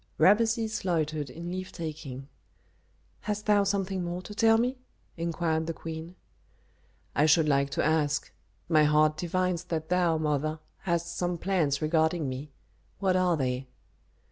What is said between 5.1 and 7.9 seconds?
inquired the queen. "I should like to